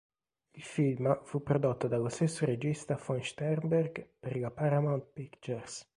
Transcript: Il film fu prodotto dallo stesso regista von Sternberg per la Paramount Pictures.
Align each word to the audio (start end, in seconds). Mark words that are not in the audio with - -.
Il 0.49 0.63
film 0.63 1.21
fu 1.21 1.43
prodotto 1.43 1.87
dallo 1.87 2.09
stesso 2.09 2.43
regista 2.43 2.99
von 3.05 3.21
Sternberg 3.21 4.13
per 4.19 4.35
la 4.39 4.49
Paramount 4.49 5.11
Pictures. 5.13 5.87